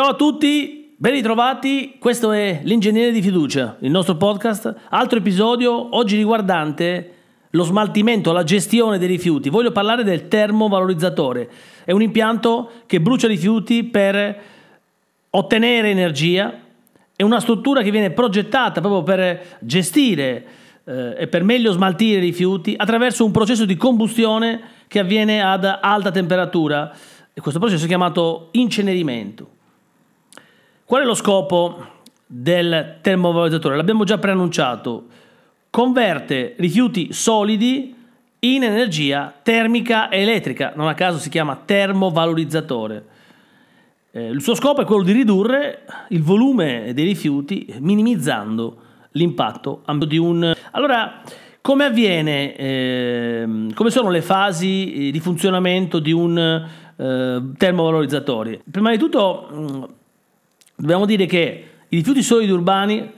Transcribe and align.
Ciao 0.00 0.12
a 0.12 0.14
tutti, 0.14 0.94
ben 0.96 1.12
ritrovati. 1.12 1.96
Questo 1.98 2.32
è 2.32 2.60
L'ingegnere 2.62 3.12
di 3.12 3.20
fiducia, 3.20 3.76
il 3.80 3.90
nostro 3.90 4.16
podcast. 4.16 4.74
Altro 4.88 5.18
episodio 5.18 5.94
oggi 5.94 6.16
riguardante 6.16 7.12
lo 7.50 7.64
smaltimento, 7.64 8.32
la 8.32 8.42
gestione 8.42 8.96
dei 8.96 9.08
rifiuti. 9.08 9.50
Voglio 9.50 9.72
parlare 9.72 10.02
del 10.02 10.26
termovalorizzatore. 10.26 11.50
È 11.84 11.92
un 11.92 12.00
impianto 12.00 12.70
che 12.86 12.98
brucia 13.02 13.28
rifiuti 13.28 13.84
per 13.84 14.40
ottenere 15.28 15.90
energia. 15.90 16.50
È 17.14 17.22
una 17.22 17.40
struttura 17.40 17.82
che 17.82 17.90
viene 17.90 18.10
progettata 18.10 18.80
proprio 18.80 19.02
per 19.02 19.58
gestire 19.58 20.44
eh, 20.82 21.14
e 21.18 21.26
per 21.26 21.44
meglio 21.44 21.72
smaltire 21.72 22.20
i 22.20 22.22
rifiuti 22.22 22.72
attraverso 22.74 23.22
un 23.22 23.32
processo 23.32 23.66
di 23.66 23.76
combustione 23.76 24.62
che 24.88 24.98
avviene 24.98 25.42
ad 25.42 25.66
alta 25.66 26.10
temperatura. 26.10 26.90
E 27.34 27.40
questo 27.42 27.60
processo 27.60 27.84
è 27.84 27.86
chiamato 27.86 28.48
incenerimento. 28.52 29.58
Qual 30.90 31.02
è 31.02 31.04
lo 31.04 31.14
scopo 31.14 31.86
del 32.26 32.96
termovalorizzatore? 33.00 33.76
L'abbiamo 33.76 34.02
già 34.02 34.18
preannunciato. 34.18 35.04
Converte 35.70 36.56
rifiuti 36.58 37.12
solidi 37.12 37.94
in 38.40 38.64
energia 38.64 39.32
termica 39.40 40.08
e 40.08 40.22
elettrica. 40.22 40.72
Non 40.74 40.88
a 40.88 40.94
caso 40.94 41.18
si 41.18 41.28
chiama 41.28 41.62
termovalorizzatore. 41.64 43.04
Eh, 44.10 44.30
il 44.30 44.42
suo 44.42 44.56
scopo 44.56 44.80
è 44.80 44.84
quello 44.84 45.04
di 45.04 45.12
ridurre 45.12 45.84
il 46.08 46.24
volume 46.24 46.92
dei 46.92 47.04
rifiuti 47.04 47.72
minimizzando 47.78 48.76
l'impatto 49.12 49.82
di 50.08 50.18
un... 50.18 50.52
Allora, 50.72 51.22
come 51.60 51.84
avviene, 51.84 52.56
eh, 52.56 53.68
come 53.74 53.90
sono 53.90 54.10
le 54.10 54.22
fasi 54.22 55.10
di 55.12 55.20
funzionamento 55.20 56.00
di 56.00 56.10
un 56.10 56.36
eh, 56.36 57.42
termovalorizzatore? 57.56 58.60
Prima 58.68 58.90
di 58.90 58.98
tutto 58.98 59.98
dobbiamo 60.80 61.04
dire 61.04 61.26
che 61.26 61.64
i 61.88 61.96
rifiuti 61.96 62.22
solidi 62.22 62.50
urbani 62.50 63.10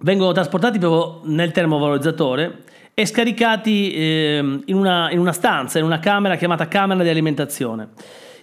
vengono 0.00 0.32
trasportati 0.32 0.78
proprio 0.78 1.20
nel 1.32 1.52
termovalorizzatore 1.52 2.64
e 2.94 3.06
scaricati 3.06 3.92
eh, 3.92 4.60
in, 4.64 4.74
una, 4.74 5.10
in 5.12 5.20
una 5.20 5.32
stanza, 5.32 5.78
in 5.78 5.84
una 5.84 6.00
camera 6.00 6.34
chiamata 6.36 6.66
camera 6.66 7.02
di 7.02 7.08
alimentazione. 7.08 7.90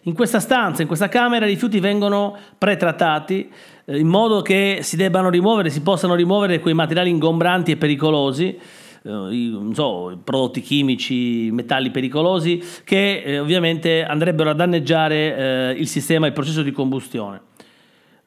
In 0.04 0.14
questa 0.14 0.40
stanza, 0.40 0.82
in 0.82 0.88
questa 0.88 1.10
camera, 1.10 1.46
i 1.46 1.50
rifiuti 1.50 1.80
vengono 1.80 2.38
pretrattati 2.58 3.52
eh, 3.84 3.98
in 3.98 4.08
modo 4.08 4.42
che 4.42 4.80
si 4.82 4.96
debbano 4.96 5.30
rimuovere, 5.30 5.70
si 5.70 5.82
possano 5.82 6.16
rimuovere 6.16 6.60
quei 6.60 6.74
materiali 6.74 7.10
ingombranti 7.10 7.72
e 7.72 7.78
pericolosi, 7.78 8.58
eh, 9.04 9.60
so, 9.74 10.18
prodotti 10.24 10.62
chimici, 10.62 11.50
metalli 11.52 11.90
pericolosi, 11.90 12.64
che 12.86 13.24
eh, 13.26 13.40
ovviamente 13.40 14.06
andrebbero 14.06 14.52
a 14.52 14.54
danneggiare 14.54 15.16
eh, 15.16 15.76
il 15.78 15.88
sistema, 15.88 16.28
il 16.28 16.34
processo 16.34 16.62
di 16.62 16.72
combustione. 16.72 17.42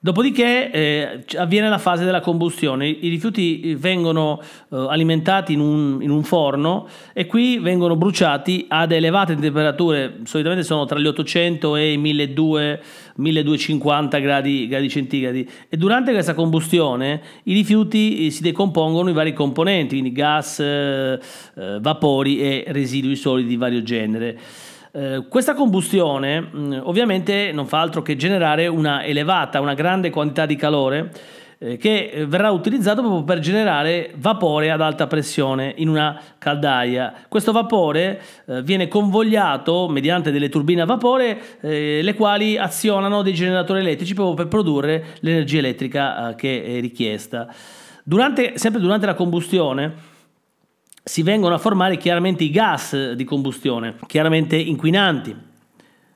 Dopodiché 0.01 0.71
eh, 0.71 1.25
avviene 1.39 1.69
la 1.69 1.79
fase 1.79 2.05
della 2.05 2.21
combustione, 2.21 2.87
i 2.87 3.09
rifiuti 3.09 3.75
vengono 3.75 4.41
eh, 4.41 4.77
alimentati 4.89 5.55
in 5.55 5.59
un, 5.59 5.99
in 6.01 6.11
un, 6.11 6.23
forno 6.23 6.87
e 7.13 7.27
qui 7.27 7.59
vengono 7.59 7.97
bruciati 7.97 8.67
ad 8.69 8.93
elevate 8.93 9.35
temperature, 9.35 10.21
solitamente 10.23 10.65
sono 10.65 10.85
tra 10.85 11.01
gli 11.01 11.07
800 11.07 11.75
e 11.75 11.93
i 11.95 11.97
1200, 11.99 12.83
1250 13.17 14.19
gradi, 14.19 14.69
gradi 14.69 14.89
centigradi. 14.89 15.51
E 15.69 15.77
durante 15.77 16.13
questa 16.13 16.35
combustione 16.35 17.21
i 17.45 17.53
rifiuti 17.53 18.27
eh, 18.27 18.31
si 18.31 18.43
decompongono 18.43 19.09
in 19.09 19.17
vari 19.17 19.33
componenti, 19.33 19.99
quindi 19.99 20.13
gas, 20.13 20.61
eh, 20.61 21.19
eh, 21.57 21.79
vapori 21.81 22.41
e 22.41 22.65
residui 22.69 23.17
solidi 23.17 23.49
di 23.49 23.57
vario 23.57 23.83
genere. 23.83 24.39
Eh, 24.99 25.27
questa 25.29 25.55
combustione 25.55 26.41
mh, 26.41 26.59
mm, 26.59 26.73
ovviamente 26.83 27.53
non 27.53 27.67
fa 27.67 27.81
altro 27.81 28.03
che 28.03 28.17
generare 28.17 28.67
una 28.67 29.05
elevata, 29.05 29.61
una 29.61 29.75
grande 29.75 30.11
quantità 30.11 30.45
di 30.45 30.57
calore 30.57 31.13
eh, 31.59 31.77
che 31.77 32.25
verrà 32.27 32.51
utilizzato 32.51 33.01
proprio 33.03 33.23
per 33.23 33.39
generare 33.39 34.11
vapore 34.17 34.73
ad 34.73 34.81
alta 34.81 35.07
pressione 35.07 35.73
in 35.77 35.89
una 35.89 36.21
caldaia. 36.39 37.15
Questo 37.29 37.53
vapore 37.53 38.21
eh, 38.47 38.61
viene 38.63 38.89
convogliato 38.89 39.87
mediante 39.89 40.33
delle 40.33 40.49
turbine 40.49 40.83
a 40.83 40.87
vapore 40.87 41.39
eh, 41.61 42.01
le 42.03 42.15
quali 42.15 42.59
azionano 42.59 43.23
dei 43.23 43.35
generatori 43.35 43.79
elettrici 43.79 44.15
proprio 44.15 44.35
per 44.35 44.49
produrre 44.49 45.05
l'energia 45.21 45.59
elettrica 45.59 46.31
eh, 46.31 46.35
che 46.35 46.65
è 46.65 46.81
richiesta. 46.81 47.47
Durante, 48.03 48.59
sempre 48.59 48.81
durante 48.81 49.07
la 49.07 49.15
combustione 49.15 50.17
si 51.09 51.23
vengono 51.23 51.55
a 51.55 51.59
formare 51.59 51.97
chiaramente 51.97 52.45
i 52.45 52.51
gas 52.51 53.13
di 53.13 53.25
combustione, 53.25 53.97
chiaramente 54.07 54.57
inquinanti. 54.57 55.35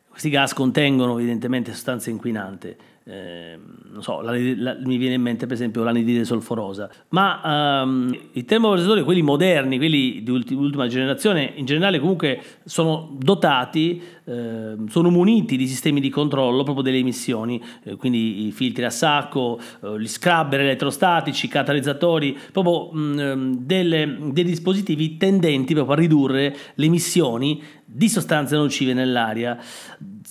Questi 0.07 0.29
gas 0.29 0.53
contengono 0.53 1.17
evidentemente 1.19 1.73
sostanze 1.73 2.11
inquinanti 2.11 2.77
eh, 3.05 3.59
non 3.91 4.03
so, 4.03 4.21
la, 4.21 4.33
la, 4.57 4.77
mi 4.85 4.97
viene 4.97 5.15
in 5.15 5.23
mente 5.23 5.47
per 5.47 5.55
esempio 5.55 5.83
l'anidride 5.83 6.25
solforosa, 6.25 6.91
ma 7.11 7.83
um, 7.83 8.17
i 8.33 8.45
termovalorizzatori, 8.45 9.03
quelli 9.03 9.23
moderni, 9.23 9.77
quelli 9.77 10.23
di 10.23 10.31
ultima 10.31 10.87
generazione, 10.87 11.53
in 11.57 11.65
generale 11.65 11.99
comunque 11.99 12.41
sono 12.65 13.17
dotati, 13.19 14.01
eh, 14.25 14.77
sono 14.89 15.11
muniti 15.11 15.57
di 15.57 15.67
sistemi 15.67 16.01
di 16.01 16.11
controllo 16.11 16.63
proprio 16.63 16.85
delle 16.85 16.99
emissioni, 16.99 17.63
eh, 17.83 17.97
quindi 17.97 18.47
i 18.47 18.53
filtri 18.53 18.85
a 18.85 18.91
sacco, 18.91 19.59
eh, 19.83 20.01
gli 20.01 20.09
scrubber 20.09 20.61
elettrostatici, 20.61 21.47
i 21.47 21.49
catalizzatori, 21.49 22.39
proprio 22.53 22.93
mh, 22.93 23.19
ehm, 23.19 23.57
delle, 23.57 24.19
dei 24.31 24.45
dispositivi 24.45 25.17
tendenti 25.17 25.75
proprio 25.75 25.97
a 25.97 25.99
ridurre 25.99 26.57
le 26.75 26.87
emissioni 26.87 27.61
di 27.85 28.09
sostanze 28.09 28.57
nocive 28.57 28.95
nell'aria. 28.95 29.59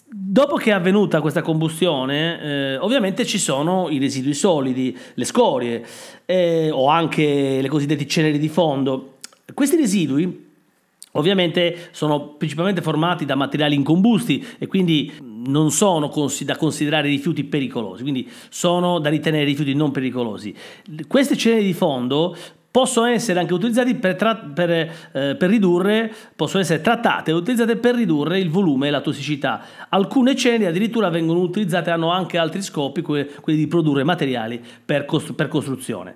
Dopo 0.08 0.56
che 0.56 0.70
è 0.70 0.74
avvenuta 0.74 1.20
questa 1.20 1.42
combustione, 1.42 2.42
eh, 2.42 2.78
ovviamente 2.78 3.26
ci 3.26 3.38
sono 3.38 3.90
i 3.90 3.98
residui 3.98 4.34
solidi, 4.34 4.98
le 5.16 5.26
scorie 5.26 5.86
eh, 6.26 6.70
o 6.72 6.88
anche 6.88 7.60
le 7.62 7.68
cosiddette 7.68 8.08
ceneri 8.08 8.40
di 8.40 8.48
fondo. 8.48 9.18
Questi 9.54 9.76
residui 9.76 10.50
ovviamente 11.14 11.90
sono 11.92 12.36
principalmente 12.36 12.82
formati 12.82 13.26
da 13.26 13.36
materiali 13.36 13.76
incombusti 13.76 14.46
e 14.58 14.68
quindi 14.68 15.12
non 15.20 15.72
sono 15.72 16.12
da 16.46 16.56
considerare 16.56 17.10
rifiuti 17.10 17.44
pericolosi, 17.44 18.04
quindi 18.04 18.30
sono 18.50 19.00
da 19.00 19.10
ritenere 19.10 19.44
rifiuti 19.44 19.74
non 19.74 19.92
pericolosi. 19.92 20.56
Queste 21.08 21.36
ceneri 21.36 21.66
di 21.66 21.74
fondo 21.74 22.36
possono 22.72 23.08
essere 23.08 23.40
anche 23.40 23.54
utilizzati 23.54 23.96
per, 23.96 24.16
tra- 24.16 24.36
per, 24.36 24.70
eh, 24.70 25.36
per, 25.36 25.50
ridurre, 25.50 26.12
possono 26.36 26.64
essere 26.64 26.82
trattate 26.82 27.32
e 27.32 27.34
utilizzate 27.34 27.76
per 27.76 27.96
ridurre 27.96 28.40
il 28.40 28.50
volume 28.50 28.88
e 28.88 28.92
la 28.92 29.02
tossicità. 29.02 29.62
Alcune 29.90 30.36
ceneri 30.36 30.66
addirittura 30.66 31.10
vengono 31.10 31.42
utilizzate, 31.42 31.92
hanno 31.92 32.12
anche 32.12 32.38
altri 32.38 32.62
scopi, 32.62 33.02
quelli, 33.02 33.30
quelli 33.42 33.60
di 33.60 33.68
produrre 33.68 34.06
materiali 34.06 34.64
per, 34.84 35.06
costru- 35.06 35.36
per 35.36 35.50
costruzione. 35.50 36.16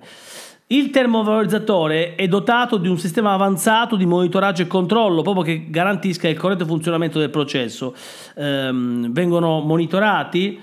Il 0.68 0.90
termovalorizzatore 0.90 2.16
è 2.16 2.26
dotato 2.26 2.78
di 2.78 2.88
un 2.88 2.98
sistema 2.98 3.32
avanzato 3.32 3.94
di 3.94 4.04
monitoraggio 4.04 4.62
e 4.62 4.66
controllo 4.66 5.22
proprio 5.22 5.44
che 5.44 5.66
garantisca 5.68 6.26
il 6.26 6.36
corretto 6.36 6.64
funzionamento 6.64 7.20
del 7.20 7.30
processo. 7.30 7.94
Ehm, 8.34 9.12
vengono 9.12 9.60
monitorati 9.60 10.60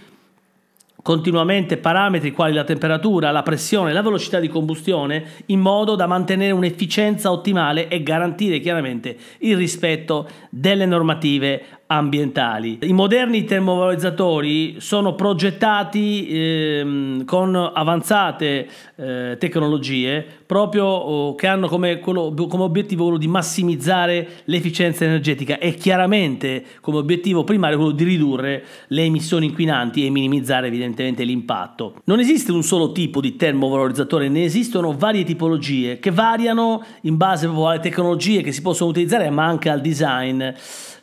continuamente 1.03 1.77
parametri 1.77 2.31
quali 2.31 2.53
la 2.53 2.63
temperatura, 2.63 3.29
la 3.29 3.43
pressione, 3.43 3.93
la 3.93 4.01
velocità 4.01 4.39
di 4.39 4.47
combustione 4.47 5.23
in 5.47 5.59
modo 5.59 5.95
da 5.95 6.07
mantenere 6.07 6.53
un'efficienza 6.53 7.29
ottimale 7.29 7.89
e 7.89 8.01
garantire 8.01 8.59
chiaramente 8.59 9.15
il 9.39 9.57
rispetto 9.57 10.27
delle 10.49 10.85
normative 10.85 11.81
ambientali. 11.88 12.79
I 12.81 12.94
moderni 12.94 13.44
termovalorizzatori 13.44 14.75
sono 14.79 15.13
progettati 15.16 16.27
ehm, 16.29 17.25
con 17.25 17.55
avanzate 17.55 18.67
eh, 18.95 19.35
tecnologie 19.38 20.25
proprio 20.45 20.85
oh, 20.85 21.35
che 21.35 21.47
hanno 21.47 21.67
come, 21.67 21.99
quello, 21.99 22.33
come 22.47 22.63
obiettivo 22.63 23.03
quello 23.03 23.17
di 23.17 23.27
massimizzare 23.27 24.27
l'efficienza 24.45 25.03
energetica 25.03 25.57
e 25.57 25.73
chiaramente 25.73 26.63
come 26.81 26.97
obiettivo 26.97 27.44
primario 27.44 27.77
quello 27.77 27.91
di 27.91 28.03
ridurre 28.03 28.63
le 28.88 29.03
emissioni 29.03 29.47
inquinanti 29.47 30.05
e 30.05 30.09
minimizzare 30.09 30.67
evidentemente 30.67 31.23
l'impatto. 31.23 31.95
Non 32.06 32.19
esiste 32.19 32.51
un 32.51 32.63
solo 32.63 32.91
tipo 32.91 33.19
di 33.19 33.35
termovalorizzatore, 33.35 34.30
ne 34.30 34.44
esistono 34.44 34.95
varie 34.97 35.24
tipologie 35.24 36.00
che 36.00 36.12
variano 36.12 36.83
in 37.01 37.18
base 37.18 37.47
alle 37.47 37.80
tecnologie 37.80 38.41
che 38.41 38.51
si 38.51 38.62
possono 38.62 38.89
utilizzare 38.89 39.30
ma 39.30 39.45
anche 39.45 39.69
al 39.69 39.81
design. 39.81 40.44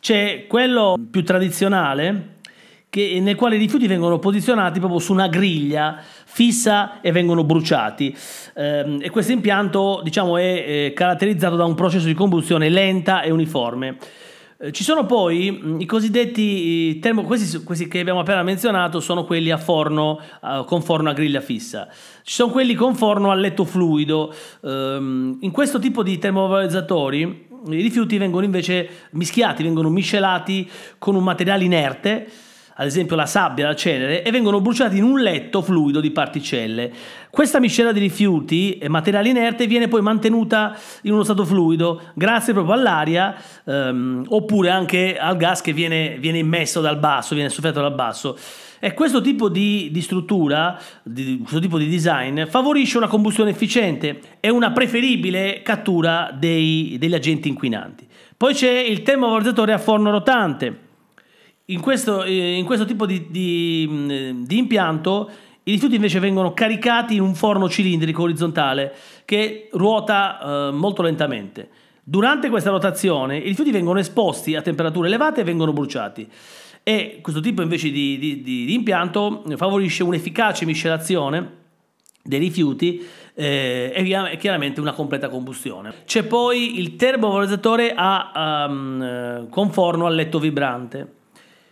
C'è 0.00 0.46
quello 0.48 0.69
più 1.10 1.24
tradizionale 1.24 2.38
che, 2.90 3.20
nel 3.22 3.36
quale 3.36 3.56
i 3.56 3.58
rifiuti 3.58 3.86
vengono 3.86 4.18
posizionati 4.18 4.80
proprio 4.80 4.98
su 4.98 5.12
una 5.12 5.28
griglia 5.28 6.02
fissa 6.24 7.00
e 7.00 7.12
vengono 7.12 7.44
bruciati. 7.44 8.14
Eh, 8.54 8.98
e 9.00 9.10
questo 9.10 9.32
impianto 9.32 10.00
diciamo, 10.02 10.36
è, 10.36 10.86
è 10.86 10.92
caratterizzato 10.92 11.56
da 11.56 11.64
un 11.64 11.74
processo 11.74 12.06
di 12.06 12.14
combustione 12.14 12.68
lenta 12.68 13.22
e 13.22 13.30
uniforme. 13.30 13.96
Eh, 14.58 14.72
ci 14.72 14.82
sono 14.82 15.06
poi 15.06 15.76
i 15.78 15.86
cosiddetti 15.86 16.98
termo, 16.98 17.22
questi, 17.22 17.62
questi, 17.62 17.86
che 17.86 18.00
abbiamo 18.00 18.20
appena 18.20 18.42
menzionato 18.42 18.98
sono 18.98 19.24
quelli 19.24 19.50
a 19.52 19.56
forno, 19.56 20.20
con 20.66 20.82
forno 20.82 21.10
a 21.10 21.12
griglia 21.12 21.40
fissa. 21.40 21.88
Ci 22.22 22.34
sono 22.34 22.50
quelli 22.50 22.74
con 22.74 22.96
forno 22.96 23.30
a 23.30 23.34
letto 23.34 23.64
fluido. 23.64 24.34
Um, 24.60 25.38
in 25.40 25.50
questo 25.52 25.78
tipo 25.78 26.02
di 26.02 26.18
termovalorizzatori 26.18 27.48
i 27.66 27.82
rifiuti 27.82 28.18
vengono 28.18 28.44
invece 28.44 28.88
mischiati, 29.10 29.62
vengono 29.62 29.90
miscelati 29.90 30.68
con 30.98 31.14
un 31.14 31.22
materiale 31.22 31.64
inerte, 31.64 32.28
ad 32.80 32.86
esempio 32.86 33.14
la 33.14 33.26
sabbia, 33.26 33.66
la 33.66 33.74
cenere, 33.74 34.22
e 34.22 34.30
vengono 34.30 34.62
bruciati 34.62 34.96
in 34.96 35.04
un 35.04 35.20
letto 35.20 35.60
fluido 35.60 36.00
di 36.00 36.10
particelle. 36.12 36.90
Questa 37.28 37.60
miscela 37.60 37.92
di 37.92 38.00
rifiuti 38.00 38.78
e 38.78 38.88
materiale 38.88 39.28
inerte 39.28 39.66
viene 39.66 39.86
poi 39.86 40.00
mantenuta 40.00 40.74
in 41.02 41.12
uno 41.12 41.22
stato 41.22 41.44
fluido 41.44 42.00
grazie 42.14 42.54
proprio 42.54 42.72
all'aria 42.72 43.36
ehm, 43.66 44.24
oppure 44.28 44.70
anche 44.70 45.18
al 45.18 45.36
gas 45.36 45.60
che 45.60 45.74
viene, 45.74 46.16
viene 46.18 46.38
immesso 46.38 46.80
dal 46.80 46.98
basso, 46.98 47.34
viene 47.34 47.50
soffiato 47.50 47.82
dal 47.82 47.94
basso. 47.94 48.38
E 48.78 48.94
questo 48.94 49.20
tipo 49.20 49.50
di, 49.50 49.90
di 49.92 50.00
struttura, 50.00 50.80
di, 51.02 51.36
questo 51.40 51.60
tipo 51.60 51.76
di 51.76 51.86
design, 51.86 52.46
favorisce 52.46 52.96
una 52.96 53.08
combustione 53.08 53.50
efficiente 53.50 54.20
e 54.40 54.48
una 54.48 54.72
preferibile 54.72 55.60
cattura 55.60 56.34
dei, 56.34 56.96
degli 56.98 57.14
agenti 57.14 57.48
inquinanti. 57.48 58.08
Poi 58.38 58.54
c'è 58.54 58.72
il 58.72 59.02
termovalorizzatore 59.02 59.74
a 59.74 59.78
forno 59.78 60.10
rotante. 60.10 60.88
In 61.70 61.80
questo, 61.80 62.24
eh, 62.24 62.54
in 62.54 62.64
questo 62.64 62.84
tipo 62.84 63.06
di, 63.06 63.26
di, 63.30 64.44
di 64.44 64.58
impianto 64.58 65.30
i 65.64 65.72
rifiuti 65.72 65.94
invece 65.94 66.18
vengono 66.18 66.52
caricati 66.52 67.14
in 67.14 67.20
un 67.20 67.34
forno 67.34 67.68
cilindrico 67.68 68.22
orizzontale 68.22 68.92
che 69.24 69.68
ruota 69.72 70.40
eh, 70.40 70.70
molto 70.72 71.02
lentamente. 71.02 71.68
Durante 72.02 72.48
questa 72.48 72.70
rotazione 72.70 73.36
i 73.36 73.48
rifiuti 73.48 73.70
vengono 73.70 73.98
esposti 73.98 74.56
a 74.56 74.62
temperature 74.62 75.06
elevate 75.06 75.42
e 75.42 75.44
vengono 75.44 75.72
bruciati 75.72 76.28
e 76.82 77.18
questo 77.20 77.40
tipo 77.40 77.62
invece 77.62 77.90
di, 77.90 78.18
di, 78.18 78.42
di, 78.42 78.72
impianto 78.72 79.44
favorisce 79.56 80.02
un'efficace 80.02 80.64
miscelazione 80.64 81.58
dei 82.22 82.38
rifiuti 82.38 83.06
eh, 83.34 83.92
e 83.94 84.36
chiaramente 84.38 84.80
una 84.80 84.92
completa 84.92 85.28
combustione. 85.28 85.92
C'è 86.04 86.24
poi 86.24 86.80
il 86.80 86.96
termovalorizzatore 86.96 87.92
a, 87.94 88.66
um, 88.68 89.48
con 89.50 89.70
forno 89.70 90.06
a 90.06 90.10
letto 90.10 90.38
vibrante. 90.38 91.18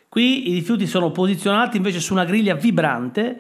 Qui 0.09 0.51
i 0.51 0.55
rifiuti 0.55 0.87
sono 0.87 1.11
posizionati 1.11 1.77
invece 1.77 2.01
su 2.01 2.13
una 2.13 2.25
griglia 2.25 2.55
vibrante 2.55 3.39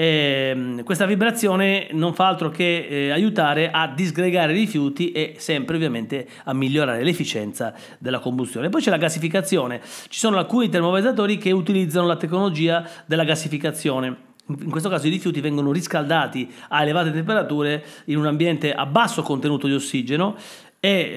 eh, 0.00 0.80
questa 0.82 1.04
vibrazione 1.04 1.88
non 1.92 2.14
fa 2.14 2.26
altro 2.26 2.48
che 2.48 2.86
eh, 2.88 3.10
aiutare 3.10 3.70
a 3.70 3.86
disgregare 3.86 4.52
i 4.52 4.60
rifiuti 4.60 5.12
e 5.12 5.34
sempre 5.36 5.76
ovviamente 5.76 6.26
a 6.44 6.54
migliorare 6.54 7.04
l'efficienza 7.04 7.74
della 7.98 8.18
combustione. 8.18 8.70
Poi 8.70 8.80
c'è 8.80 8.88
la 8.88 8.96
gassificazione, 8.96 9.82
ci 10.08 10.18
sono 10.18 10.38
alcuni 10.38 10.70
termovalorizzatori 10.70 11.36
che 11.36 11.50
utilizzano 11.50 12.06
la 12.06 12.16
tecnologia 12.16 12.88
della 13.04 13.24
gassificazione. 13.24 14.28
In 14.46 14.70
questo 14.70 14.88
caso 14.88 15.06
i 15.06 15.10
rifiuti 15.10 15.42
vengono 15.42 15.70
riscaldati 15.70 16.50
a 16.68 16.80
elevate 16.80 17.12
temperature 17.12 17.84
in 18.06 18.16
un 18.16 18.24
ambiente 18.24 18.72
a 18.72 18.86
basso 18.86 19.20
contenuto 19.20 19.66
di 19.66 19.74
ossigeno 19.74 20.34
e 20.82 21.12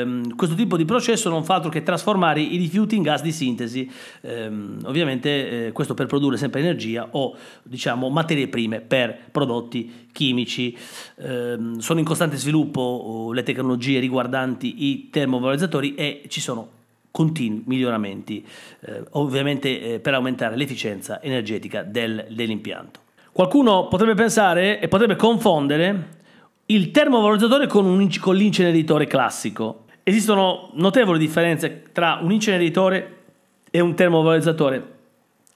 ehm, 0.00 0.34
questo 0.34 0.56
tipo 0.56 0.76
di 0.76 0.84
processo 0.84 1.30
non 1.30 1.44
fa 1.44 1.54
altro 1.54 1.70
che 1.70 1.84
trasformare 1.84 2.40
i 2.40 2.56
rifiuti 2.56 2.96
in 2.96 3.02
gas 3.02 3.22
di 3.22 3.30
sintesi, 3.30 3.88
ehm, 4.22 4.80
ovviamente 4.86 5.66
eh, 5.66 5.72
questo 5.72 5.94
per 5.94 6.06
produrre 6.06 6.36
sempre 6.36 6.58
energia 6.58 7.06
o 7.12 7.36
diciamo 7.62 8.08
materie 8.08 8.48
prime 8.48 8.80
per 8.80 9.16
prodotti 9.30 10.08
chimici. 10.10 10.76
Ehm, 11.18 11.78
sono 11.78 12.00
in 12.00 12.04
costante 12.04 12.36
sviluppo 12.36 13.30
le 13.32 13.44
tecnologie 13.44 14.00
riguardanti 14.00 14.86
i 14.86 15.10
termovalorizzatori 15.10 15.94
e 15.94 16.22
ci 16.26 16.40
sono 16.40 16.76
continui 17.12 17.62
miglioramenti, 17.66 18.44
eh, 18.80 19.04
ovviamente 19.10 19.94
eh, 19.94 20.00
per 20.00 20.14
aumentare 20.14 20.56
l'efficienza 20.56 21.22
energetica 21.22 21.82
del, 21.84 22.26
dell'impianto. 22.30 23.00
Qualcuno 23.30 23.86
potrebbe 23.86 24.14
pensare 24.14 24.80
e 24.80 24.88
potrebbe 24.88 25.14
confondere 25.14 26.16
il 26.70 26.90
termovalorizzatore 26.90 27.66
con, 27.66 27.86
un, 27.86 28.08
con 28.20 28.36
l'inceneritore 28.36 29.06
classico. 29.06 29.84
Esistono 30.02 30.70
notevoli 30.74 31.18
differenze 31.18 31.84
tra 31.92 32.18
un 32.22 32.30
inceneritore 32.30 33.16
e 33.70 33.80
un 33.80 33.94
termovalorizzatore. 33.94 34.96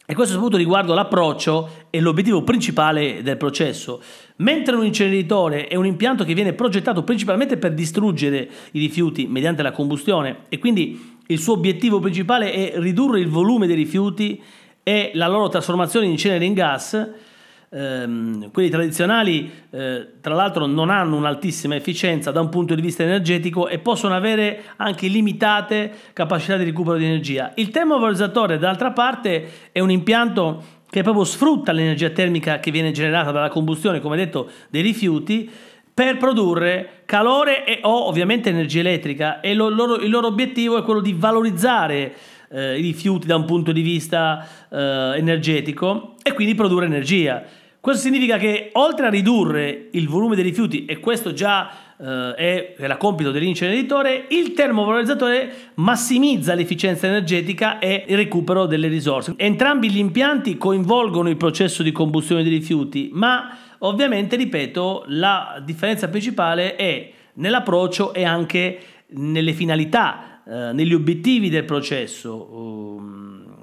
E 0.07 0.15
questo 0.15 0.33
soprattutto 0.33 0.59
riguardo 0.59 0.95
l'approccio 0.95 1.87
e 1.91 2.01
l'obiettivo 2.01 2.43
principale 2.43 3.23
del 3.23 3.37
processo. 3.37 4.03
Mentre 4.37 4.75
un 4.75 4.87
inceneritore 4.87 5.69
è 5.69 5.75
un 5.75 5.85
impianto 5.85 6.25
che 6.25 6.33
viene 6.33 6.55
progettato 6.55 7.05
principalmente 7.05 7.59
per 7.59 7.75
distruggere 7.75 8.49
i 8.73 8.79
rifiuti 8.79 9.27
mediante 9.27 9.63
la 9.63 9.71
combustione 9.71 10.45
e 10.49 10.59
quindi 10.59 11.19
il 11.27 11.39
suo 11.39 11.55
obiettivo 11.55 12.01
principale 12.01 12.53
è 12.53 12.73
ridurre 12.79 13.21
il 13.21 13.29
volume 13.29 13.67
dei 13.67 13.77
rifiuti 13.77 14.43
e 14.83 15.11
la 15.15 15.29
loro 15.29 15.49
trasformazione 15.49 16.07
in 16.07 16.17
cenere 16.17 16.45
in 16.45 16.55
gas, 16.55 17.11
ehm, 17.73 18.51
quelli 18.51 18.69
tradizionali 18.69 19.51
eh, 19.71 20.07
tra 20.21 20.35
l'altro 20.35 20.67
non 20.67 20.91
hanno 20.91 21.17
un'altissima 21.17 21.75
efficienza 21.75 22.31
da 22.31 22.41
un 22.41 22.49
punto 22.49 22.75
di 22.75 22.83
vista 22.83 23.03
energetico 23.03 23.69
e 23.69 23.79
possono 23.79 24.15
avere 24.15 24.63
anche 24.77 25.09
limitate 25.09 25.93
capacità 26.13 26.57
di 26.57 26.65
recupero 26.65 26.99
di 26.99 27.05
energia. 27.05 27.53
Il 27.57 27.71
termovalorizzatore 27.71 28.59
d'altra 28.59 28.93
parte 28.93 29.71
è 29.73 29.81
un 29.81 29.91
impianto 29.91 30.81
che 30.89 31.03
proprio 31.03 31.25
sfrutta 31.25 31.73
l'energia 31.73 32.11
termica 32.11 32.61
che 32.61 32.71
viene 32.71 32.91
generata 32.91 33.31
dalla 33.31 33.49
combustione, 33.49 34.01
come 34.01 34.17
detto, 34.17 34.51
dei 34.69 34.83
rifiuti 34.83 35.51
per 35.95 36.19
produrre 36.19 37.03
calore 37.07 37.65
e 37.65 37.81
o 37.83 38.09
ovviamente 38.09 38.51
energia 38.51 38.81
elettrica 38.81 39.41
e 39.41 39.55
lo, 39.55 39.69
loro, 39.69 39.97
il 39.97 40.11
loro 40.11 40.27
obiettivo 40.27 40.79
è 40.79 40.83
quello 40.83 41.01
di 41.01 41.15
valorizzare 41.15 42.15
eh, 42.51 42.79
i 42.79 42.83
rifiuti 42.83 43.27
da 43.27 43.37
un 43.37 43.45
punto 43.45 43.73
di 43.73 43.83
vista 43.83 44.47
eh, 44.71 45.13
energetico 45.17 46.15
e 46.23 46.33
quindi 46.35 46.55
produrre 46.55 46.87
energia. 46.87 47.43
Questo 47.83 48.03
significa 48.03 48.39
che 48.39 48.71
oltre 48.75 49.07
a 49.07 49.11
ridurre 49.11 49.89
il 49.91 50.07
volume 50.07 50.37
dei 50.37 50.45
rifiuti, 50.45 50.85
e 50.85 51.01
questo 51.01 51.33
già 51.33 51.69
eh, 51.99 52.33
è, 52.37 52.75
è 52.77 52.87
la 52.87 52.97
compito 52.97 53.33
dell'inceneritore, 53.33 54.27
il 54.29 54.53
termovalorizzatore 54.53 55.53
massimizza 55.75 56.55
l'efficienza 56.55 57.09
energetica 57.09 57.81
e 57.81 58.05
il 58.07 58.17
recupero 58.17 58.67
delle 58.67 58.87
risorse. 58.87 59.35
Entrambi 59.37 59.91
gli 59.91 59.99
impianti 59.99 60.57
coinvolgono 60.59 61.29
il 61.29 61.37
processo 61.37 61.83
di 61.83 61.91
combustione 61.91 62.45
dei 62.45 62.53
rifiuti, 62.53 63.11
ma 63.15 63.59
ovviamente, 63.79 64.37
ripeto, 64.37 65.07
la 65.09 65.61
differenza 65.65 66.09
principale 66.09 66.77
è 66.77 67.11
nell'approccio 67.33 68.15
e 68.15 68.23
anche 68.23 68.79
nelle 69.15 69.55
finalità, 69.55 70.45
eh, 70.47 70.73
negli 70.73 70.95
obiettivi 70.95 71.51
del 71.51 71.65
processo. 71.65 72.49
Um, 72.49 73.57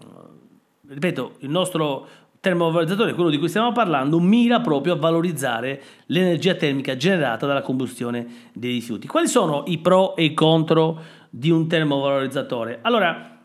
ripeto, 0.90 1.36
il 1.40 1.50
nostro 1.50 2.28
termovalorizzatore, 2.40 3.14
quello 3.14 3.30
di 3.30 3.38
cui 3.38 3.50
stiamo 3.50 3.72
parlando, 3.72 4.20
mira 4.20 4.62
proprio 4.62 4.94
a 4.94 4.98
valorizzare 4.98 5.82
l'energia 6.08 6.56
termica 6.56 6.96
generata 6.96 7.46
dalla 7.46 7.62
combustione 7.62 8.26
dei 8.54 8.74
rifiuti. 8.74 9.08
Quali 9.08 9.28
sono 9.28 9.64
i 9.68 9.78
pro 9.80 10.16
e 10.16 10.24
i 10.26 10.34
contro 10.34 11.02
di 11.30 11.50
un 11.50 11.68
termovalorizzatore? 11.68 12.80
Allora, 12.82 13.40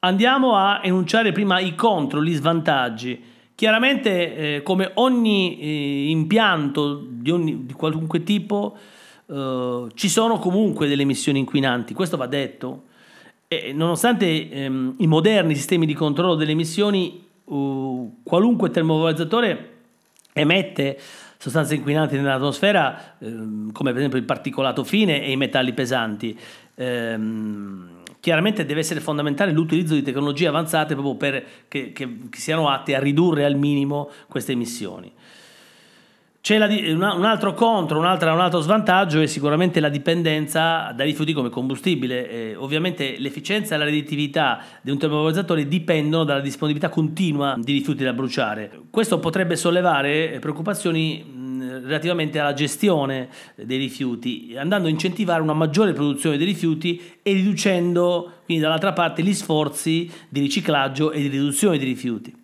andiamo 0.00 0.56
a 0.56 0.80
enunciare 0.82 1.32
prima 1.32 1.60
i 1.60 1.74
contro, 1.74 2.22
gli 2.22 2.34
svantaggi. 2.34 3.30
Chiaramente, 3.54 4.56
eh, 4.56 4.62
come 4.62 4.90
ogni 4.94 5.58
eh, 5.60 6.10
impianto 6.10 7.04
di, 7.08 7.30
ogni, 7.30 7.64
di, 7.64 7.72
qualunque 7.74 8.24
tipo, 8.24 8.76
eh, 9.26 9.86
ci 9.94 10.08
sono 10.08 10.38
comunque 10.38 10.88
delle 10.88 11.02
emissioni 11.02 11.38
inquinanti, 11.38 11.94
questo 11.94 12.16
va 12.16 12.26
detto. 12.26 12.84
E 13.46 13.72
nonostante 13.72 14.50
ehm, 14.50 14.94
i 14.98 15.06
moderni 15.06 15.54
sistemi 15.54 15.86
di 15.86 15.94
controllo 15.94 16.34
delle 16.34 16.52
emissioni 16.52 17.30
qualunque 17.44 18.70
termovalorizzatore 18.70 19.70
emette 20.32 20.98
sostanze 21.38 21.74
inquinanti 21.74 22.16
nell'atmosfera, 22.16 23.16
ehm, 23.18 23.72
come 23.72 23.90
per 23.90 23.98
esempio 23.98 24.18
il 24.18 24.24
particolato 24.24 24.84
fine 24.84 25.22
e 25.24 25.32
i 25.32 25.36
metalli 25.36 25.72
pesanti. 25.72 26.38
Ehm, 26.76 28.02
chiaramente 28.20 28.64
deve 28.64 28.80
essere 28.80 29.00
fondamentale 29.00 29.50
l'utilizzo 29.50 29.94
di 29.94 30.02
tecnologie 30.02 30.46
avanzate 30.46 30.94
proprio 30.94 31.16
per 31.16 31.44
che, 31.66 31.90
che, 31.92 32.18
che 32.30 32.38
siano 32.38 32.68
atte 32.68 32.94
a 32.94 33.00
ridurre 33.00 33.44
al 33.44 33.56
minimo 33.56 34.08
queste 34.28 34.52
emissioni. 34.52 35.12
La, 36.44 36.66
un 36.66 37.24
altro 37.24 37.54
contro, 37.54 38.00
un 38.00 38.04
altro, 38.04 38.32
un 38.32 38.40
altro, 38.40 38.58
svantaggio 38.58 39.20
è 39.20 39.26
sicuramente 39.26 39.78
la 39.78 39.88
dipendenza 39.88 40.90
dai 40.92 41.06
rifiuti 41.06 41.32
come 41.32 41.50
combustibile. 41.50 42.28
Eh, 42.28 42.56
ovviamente 42.56 43.14
l'efficienza 43.18 43.76
e 43.76 43.78
la 43.78 43.84
redditività 43.84 44.60
di 44.80 44.90
un 44.90 44.98
termovalorizzatore 44.98 45.68
dipendono 45.68 46.24
dalla 46.24 46.40
disponibilità 46.40 46.88
continua 46.88 47.54
di 47.56 47.72
rifiuti 47.72 48.02
da 48.02 48.12
bruciare. 48.12 48.72
Questo 48.90 49.20
potrebbe 49.20 49.54
sollevare 49.54 50.38
preoccupazioni 50.40 51.24
relativamente 51.80 52.40
alla 52.40 52.54
gestione 52.54 53.28
dei 53.54 53.78
rifiuti, 53.78 54.56
andando 54.58 54.88
a 54.88 54.90
incentivare 54.90 55.42
una 55.42 55.52
maggiore 55.52 55.92
produzione 55.92 56.38
dei 56.38 56.46
rifiuti 56.46 57.00
e 57.22 57.32
riducendo 57.34 58.40
quindi 58.46 58.64
dall'altra 58.64 58.92
parte 58.92 59.22
gli 59.22 59.32
sforzi 59.32 60.10
di 60.28 60.40
riciclaggio 60.40 61.12
e 61.12 61.20
di 61.20 61.28
riduzione 61.28 61.78
dei 61.78 61.86
rifiuti. 61.86 62.34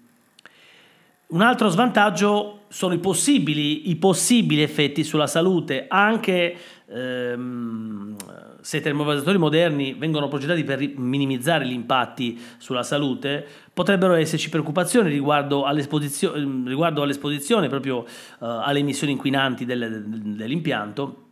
Un 1.30 1.42
altro 1.42 1.68
svantaggio 1.68 2.57
sono 2.68 2.94
i 2.94 2.98
possibili, 2.98 3.90
i 3.90 3.96
possibili 3.96 4.62
effetti 4.62 5.04
sulla 5.04 5.26
salute, 5.26 5.86
anche 5.88 6.56
ehm, 6.86 8.16
se 8.60 8.76
i 8.76 8.80
termovalorizzatori 8.80 9.38
moderni 9.38 9.94
vengono 9.94 10.28
progettati 10.28 10.64
per 10.64 10.80
minimizzare 10.96 11.66
gli 11.66 11.72
impatti 11.72 12.38
sulla 12.58 12.82
salute, 12.82 13.46
potrebbero 13.72 14.14
esserci 14.14 14.48
preoccupazioni 14.48 15.08
riguardo 15.08 15.64
all'esposizione, 15.64 16.68
riguardo 16.68 17.02
all'esposizione 17.02 17.68
proprio 17.68 18.04
eh, 18.04 18.06
alle 18.40 18.80
emissioni 18.80 19.12
inquinanti 19.12 19.64
del, 19.64 20.04
dell'impianto 20.04 21.26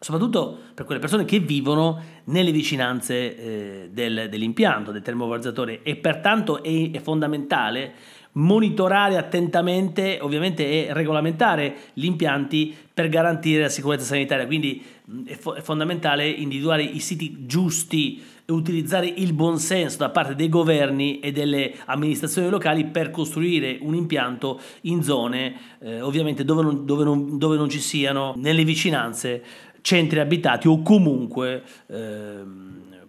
soprattutto 0.00 0.56
per 0.74 0.84
quelle 0.84 1.00
persone 1.00 1.24
che 1.24 1.40
vivono 1.40 2.00
nelle 2.24 2.52
vicinanze 2.52 3.36
eh, 3.36 3.88
del, 3.92 4.28
dell'impianto, 4.30 4.92
del 4.92 5.02
termovalorizzatori. 5.02 5.80
E 5.82 5.96
pertanto 5.96 6.62
è, 6.62 6.90
è 6.92 7.00
fondamentale 7.00 7.94
monitorare 8.32 9.16
attentamente 9.16 10.18
ovviamente 10.20 10.86
e 10.86 10.92
regolamentare 10.92 11.74
gli 11.92 12.04
impianti 12.04 12.74
per 12.92 13.08
garantire 13.08 13.62
la 13.62 13.68
sicurezza 13.68 14.04
sanitaria. 14.04 14.46
Quindi 14.46 14.82
è, 15.26 15.34
fo- 15.34 15.54
è 15.54 15.60
fondamentale 15.60 16.28
individuare 16.28 16.82
i 16.82 17.00
siti 17.00 17.46
giusti 17.46 18.22
e 18.44 18.52
utilizzare 18.52 19.06
il 19.06 19.34
buonsenso 19.34 19.98
da 19.98 20.10
parte 20.10 20.34
dei 20.34 20.48
governi 20.48 21.20
e 21.20 21.32
delle 21.32 21.74
amministrazioni 21.84 22.48
locali 22.48 22.86
per 22.86 23.10
costruire 23.10 23.78
un 23.80 23.94
impianto 23.94 24.60
in 24.82 25.02
zone 25.02 25.54
eh, 25.80 26.00
ovviamente 26.00 26.44
dove 26.44 26.62
non, 26.62 26.86
dove, 26.86 27.04
non, 27.04 27.38
dove 27.38 27.56
non, 27.56 27.68
ci 27.68 27.80
siano 27.80 28.32
nelle 28.36 28.64
vicinanze 28.64 29.42
centri 29.82 30.18
abitati 30.18 30.66
o 30.66 30.80
comunque 30.82 31.62
eh, 31.88 32.42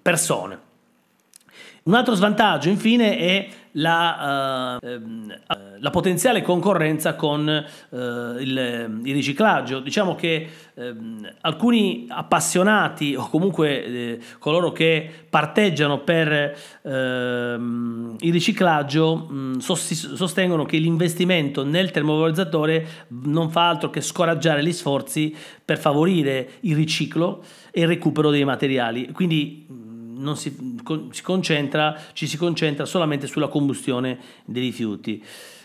persone. 0.01 0.67
Un 1.89 1.96
altro 1.96 2.13
svantaggio 2.13 2.69
infine 2.69 3.17
è 3.17 3.48
la, 3.72 4.77
uh, 4.79 5.34
la 5.79 5.89
potenziale 5.89 6.43
concorrenza 6.43 7.15
con 7.15 7.48
uh, 7.48 7.98
il, 7.98 9.01
il, 9.03 9.13
riciclaggio. 9.15 9.79
Diciamo 9.79 10.13
che 10.13 10.48
uh, 10.75 10.84
alcuni 11.41 12.05
appassionati 12.08 13.15
o 13.15 13.27
comunque 13.27 13.86
eh, 13.86 14.19
coloro 14.38 14.72
che 14.72 15.10
parteggiano 15.27 16.01
per 16.01 16.55
ehm, 16.84 18.17
il 18.19 18.31
riciclaggio 18.31 19.15
mh, 19.15 19.58
sostengono 19.58 20.65
che 20.65 20.77
l'investimento 20.77 21.63
nel 21.63 21.89
termovalorizzatore 21.89 22.86
non 23.24 23.50
fa 23.50 23.67
altro 23.67 23.89
che 23.89 24.01
scoraggiare 24.01 24.63
gli 24.63 24.74
sforzi 24.74 25.36
per 25.65 25.79
favorire 25.79 26.50
il 26.62 26.75
riciclo 26.75 27.43
e 27.72 27.81
il 27.81 27.88
recupero 27.88 28.29
dei 28.29 28.46
materiali. 28.46 29.12
Quindi 29.12 29.88
non 30.19 30.38
si, 30.38 30.55
si 31.11 31.21
concentra, 31.23 31.97
ci 32.13 32.27
si 32.27 32.38
concentra 32.38 32.85
solamente 32.85 33.27
sulla 33.27 33.47
combustione 33.47 34.19
dei 34.45 34.61
rifiuti. 34.61 35.23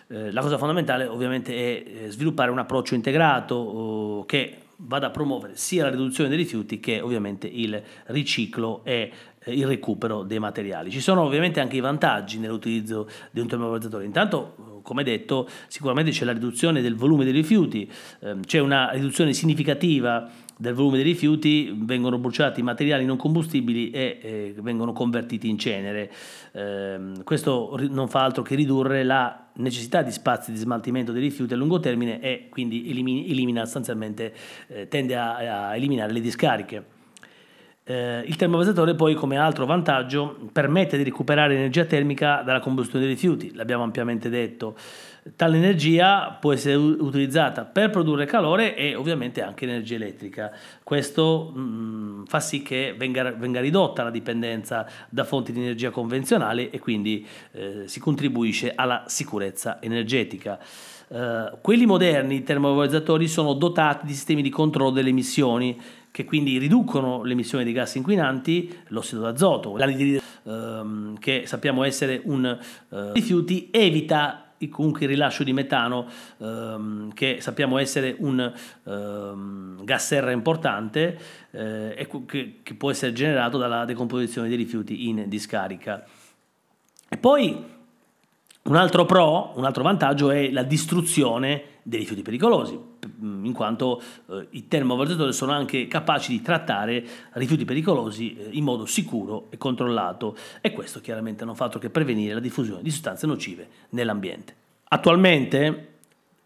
Eh, 0.08 0.32
la 0.32 0.40
cosa 0.40 0.58
fondamentale 0.58 1.06
ovviamente 1.06 1.52
è 1.52 2.04
eh, 2.04 2.10
sviluppare 2.10 2.50
un 2.50 2.58
approccio 2.58 2.94
integrato 2.94 3.54
oh, 3.54 4.24
che 4.26 4.58
vada 4.76 5.06
a 5.06 5.10
promuovere 5.10 5.56
sia 5.56 5.84
la 5.84 5.90
riduzione 5.90 6.28
dei 6.28 6.38
rifiuti 6.38 6.80
che 6.80 7.00
ovviamente 7.00 7.46
il 7.46 7.80
riciclo 8.06 8.82
e 8.84 9.10
eh, 9.38 9.52
il 9.52 9.66
recupero 9.66 10.22
dei 10.22 10.38
materiali. 10.38 10.90
Ci 10.90 11.00
sono 11.00 11.22
ovviamente 11.22 11.60
anche 11.60 11.76
i 11.76 11.80
vantaggi 11.80 12.38
nell'utilizzo 12.38 13.08
di 13.30 13.40
un 13.40 13.46
termovalorizzatore. 13.46 14.04
Intanto, 14.04 14.80
come 14.82 15.02
detto, 15.02 15.48
sicuramente 15.68 16.10
c'è 16.10 16.24
la 16.24 16.32
riduzione 16.32 16.82
del 16.82 16.94
volume 16.94 17.24
dei 17.24 17.32
rifiuti, 17.32 17.90
ehm, 18.20 18.44
c'è 18.44 18.58
una 18.58 18.90
riduzione 18.90 19.32
significativa 19.32 20.30
del 20.56 20.74
volume 20.74 20.96
dei 20.96 21.04
rifiuti 21.04 21.74
vengono 21.76 22.18
bruciati 22.18 22.62
materiali 22.62 23.04
non 23.04 23.16
combustibili 23.16 23.90
e 23.90 24.18
eh, 24.20 24.54
vengono 24.58 24.92
convertiti 24.92 25.48
in 25.48 25.58
cenere. 25.58 26.10
Eh, 26.52 26.98
questo 27.24 27.76
non 27.90 28.08
fa 28.08 28.22
altro 28.22 28.42
che 28.42 28.54
ridurre 28.54 29.02
la 29.02 29.48
necessità 29.54 30.02
di 30.02 30.10
spazi 30.10 30.52
di 30.52 30.58
smaltimento 30.58 31.12
dei 31.12 31.22
rifiuti 31.22 31.54
a 31.54 31.56
lungo 31.56 31.80
termine 31.80 32.20
e 32.20 32.48
quindi 32.50 32.88
elimina, 32.90 33.26
elimina 33.26 33.64
sostanzialmente, 33.64 34.32
eh, 34.68 34.88
tende 34.88 35.16
a, 35.16 35.68
a, 35.68 35.76
eliminare 35.76 36.12
le 36.12 36.20
discariche. 36.20 36.84
Eh, 37.86 38.22
il 38.26 38.36
termovalorizzatore 38.36 38.94
poi 38.94 39.14
come 39.14 39.36
altro 39.36 39.66
vantaggio 39.66 40.48
permette 40.52 40.96
di 40.96 41.02
recuperare 41.02 41.54
energia 41.54 41.84
termica 41.84 42.42
dalla 42.42 42.60
combustione 42.60 43.04
dei 43.04 43.14
rifiuti, 43.14 43.52
l'abbiamo 43.54 43.82
ampiamente 43.82 44.30
detto. 44.30 44.74
Tale 45.36 45.56
energia 45.56 46.36
può 46.38 46.52
essere 46.52 46.74
utilizzata 46.74 47.64
per 47.64 47.88
produrre 47.88 48.26
calore 48.26 48.76
e 48.76 48.94
ovviamente 48.94 49.40
anche 49.42 49.64
energia 49.64 49.94
elettrica. 49.94 50.52
Questo 50.82 51.50
mh, 51.54 51.60
mm, 51.60 52.24
fa 52.24 52.40
sì 52.40 52.60
che 52.60 52.94
venga, 52.94 53.32
venga, 53.32 53.62
ridotta 53.62 54.02
la 54.02 54.10
dipendenza 54.10 54.86
da 55.08 55.24
fonti 55.24 55.52
di 55.52 55.60
energia 55.60 55.88
convenzionali 55.88 56.68
e 56.68 56.78
quindi 56.78 57.26
eh, 57.52 57.84
si 57.86 58.00
contribuisce 58.00 58.74
alla 58.74 59.04
sicurezza 59.06 59.80
energetica. 59.80 60.58
Uh, 61.06 61.58
quelli 61.60 61.86
moderni, 61.86 62.36
i 62.36 62.42
termovalorizzatori, 62.42 63.26
sono 63.28 63.54
dotati 63.54 64.06
di 64.06 64.12
sistemi 64.12 64.42
di 64.42 64.50
controllo 64.50 64.90
delle 64.90 65.10
emissioni 65.10 65.80
che 66.10 66.24
quindi 66.24 66.58
riducono 66.58 67.22
le 67.22 67.32
emissioni 67.32 67.64
di 67.64 67.72
gas 67.72 67.94
inquinanti, 67.94 68.72
l'ossido 68.88 69.22
d'azoto, 69.22 69.76
l'anidride 69.76 70.20
uh, 70.42 71.14
che 71.18 71.42
sappiamo 71.46 71.82
essere 71.82 72.20
un 72.24 72.58
uh, 72.88 73.12
rifiuti, 73.12 73.68
evita 73.70 74.43
comunque 74.68 75.02
il 75.02 75.08
rilascio 75.08 75.44
di 75.44 75.52
metano 75.52 76.06
ehm, 76.38 77.12
che 77.12 77.38
sappiamo 77.40 77.78
essere 77.78 78.14
un 78.18 78.52
ehm, 78.84 79.84
gas 79.84 80.06
serra 80.06 80.30
importante 80.30 81.18
eh, 81.50 81.94
e 81.96 82.08
che, 82.26 82.60
che, 82.62 82.74
può 82.74 82.90
essere 82.90 83.12
generato 83.12 83.58
dalla 83.58 83.84
decomposizione 83.84 84.48
dei 84.48 84.56
rifiuti 84.56 85.08
in 85.08 85.24
discarica. 85.28 86.04
E 87.08 87.16
poi 87.16 87.72
un 88.64 88.76
altro 88.76 89.04
pro, 89.04 89.52
un 89.56 89.64
altro 89.64 89.82
vantaggio 89.82 90.30
è 90.30 90.50
la 90.50 90.62
distruzione 90.62 91.62
dei 91.82 91.98
rifiuti 91.98 92.22
pericolosi, 92.22 92.78
in 93.20 93.52
quanto 93.52 94.00
eh, 94.30 94.46
i 94.50 94.68
termovalorizzatori 94.68 95.34
sono 95.34 95.52
anche 95.52 95.86
capaci 95.86 96.30
di 96.30 96.40
trattare 96.40 97.04
rifiuti 97.32 97.66
pericolosi 97.66 98.34
eh, 98.34 98.48
in 98.52 98.64
modo 98.64 98.86
sicuro 98.86 99.48
e 99.50 99.58
controllato 99.58 100.34
e 100.62 100.72
questo 100.72 101.00
chiaramente 101.00 101.44
non 101.44 101.54
fa 101.54 101.64
altro 101.64 101.78
che 101.78 101.90
prevenire 101.90 102.32
la 102.32 102.40
diffusione 102.40 102.80
di 102.80 102.90
sostanze 102.90 103.26
nocive 103.26 103.68
nell'ambiente. 103.90 104.54
Attualmente 104.84 105.88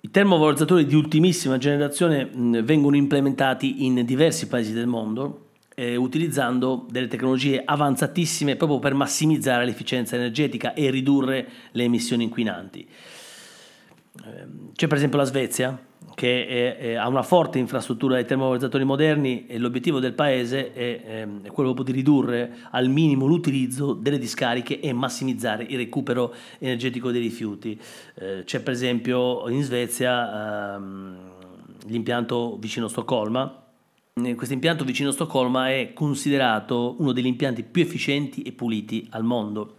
i 0.01 0.11
termovalorizzatori 0.11 0.87
di 0.87 0.97
ultimissima 0.97 1.57
generazione 1.57 2.25
mh, 2.25 2.63
vengono 2.63 2.97
implementati 2.97 3.85
in 3.85 4.05
diversi 4.05 4.49
paesi 4.49 4.73
del 4.73 4.87
mondo 4.89 5.48
eh, 5.79 5.95
utilizzando 5.95 6.87
delle 6.91 7.07
tecnologie 7.07 7.63
avanzatissime 7.65 8.57
proprio 8.57 8.81
per 8.81 8.95
massimizzare 8.95 9.65
l'efficienza 9.65 10.17
energetica 10.17 10.75
e 10.75 10.91
ridurre 10.91 11.49
le 11.71 11.85
emissioni 11.85 12.25
inquinanti. 12.25 12.89
Ehm, 14.25 14.73
c'è 14.75 14.89
per 14.89 14.97
esempio 14.97 15.19
la 15.19 15.25
Svezia 15.25 15.81
che 16.17 16.47
è, 16.47 16.77
è, 16.79 16.95
ha 16.95 17.07
una 17.07 17.23
forte 17.23 17.61
infrastruttura 17.61 18.17
di 18.17 18.25
termovalorizzatori 18.25 18.83
moderni 18.83 19.47
e 19.47 19.57
l'obiettivo 19.59 20.01
del 20.01 20.15
paese 20.15 20.73
è, 20.73 21.01
ehm, 21.05 21.43
è, 21.43 21.49
quello 21.53 21.73
di 21.75 21.93
ridurre 21.93 22.57
al 22.71 22.89
minimo 22.89 23.27
l'utilizzo 23.27 23.93
delle 23.93 24.19
discariche 24.19 24.81
e 24.81 24.93
massimizzare 24.93 25.63
il 25.63 25.77
recupero 25.77 26.35
energetico 26.59 27.13
dei 27.13 27.21
rifiuti. 27.21 27.81
Eh, 28.17 28.43
c'è 28.45 28.59
per 28.63 28.73
esempio 28.73 29.49
in 29.49 29.63
Svezia 29.63 30.75
ehm, 30.75 31.17
l'impianto 31.87 32.57
vicino 32.59 32.87
a 32.87 32.89
Stoccolma 32.89 33.63
questo 34.35 34.55
impianto 34.55 34.85
vicino 34.85 35.11
a 35.11 35.13
Stoccolma 35.13 35.71
è 35.71 35.93
considerato 35.95 36.97
uno 36.99 37.13
degli 37.13 37.27
impianti 37.27 37.63
più 37.63 37.83
efficienti 37.83 38.43
e 38.43 38.53
puliti 38.53 39.07
al 39.11 39.25
mondo. 39.25 39.77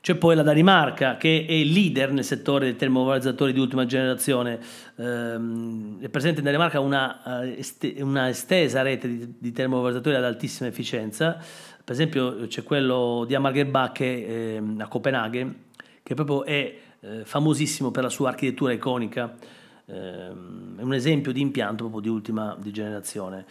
C'è 0.00 0.14
poi 0.14 0.36
la 0.36 0.42
Danimarca 0.42 1.16
che 1.16 1.44
è 1.46 1.64
leader 1.64 2.12
nel 2.12 2.24
settore 2.24 2.66
dei 2.66 2.76
termovalorizzatori 2.76 3.52
di 3.52 3.58
ultima 3.58 3.84
generazione, 3.84 4.58
ehm, 4.96 6.00
è 6.00 6.08
presente 6.08 6.38
in 6.38 6.44
Danimarca 6.44 6.80
una, 6.80 7.44
eh, 7.44 8.02
una 8.02 8.28
estesa 8.28 8.82
rete 8.82 9.08
di, 9.08 9.34
di 9.38 9.52
termovalorizzatori 9.52 10.16
ad 10.16 10.24
altissima 10.24 10.68
efficienza, 10.68 11.36
per 11.84 11.94
esempio 11.94 12.46
c'è 12.46 12.62
quello 12.62 13.24
di 13.26 13.34
Amargerbach 13.34 14.00
eh, 14.00 14.62
a 14.78 14.88
Copenaghen 14.88 15.54
che 16.02 16.14
proprio 16.14 16.44
è 16.44 16.74
eh, 17.00 17.24
famosissimo 17.24 17.90
per 17.90 18.04
la 18.04 18.08
sua 18.08 18.28
architettura 18.28 18.72
iconica, 18.72 19.34
Ehm, 19.34 19.57
è 19.88 20.82
un 20.82 20.92
esempio 20.92 21.32
di 21.32 21.40
impianto 21.40 21.84
proprio 21.84 22.00
di 22.02 22.08
ultima 22.08 22.56
di 22.60 22.70
generazione. 22.70 23.46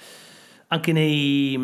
Anche 0.68 0.92
nei, 0.92 1.56